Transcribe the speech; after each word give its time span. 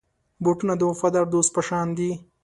بوټونه 0.43 0.73
د 0.77 0.81
وفادار 0.91 1.25
دوست 1.33 1.51
په 1.55 1.61
شان 1.67 1.87
دي. 1.97 2.11